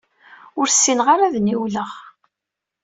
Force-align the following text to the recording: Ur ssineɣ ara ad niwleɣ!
Ur 0.59 0.67
ssineɣ 0.69 1.07
ara 1.13 1.23
ad 1.27 1.35
niwleɣ! 1.39 1.91